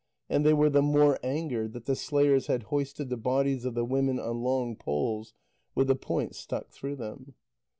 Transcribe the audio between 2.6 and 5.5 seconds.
hoisted the bodies of the women on long poles,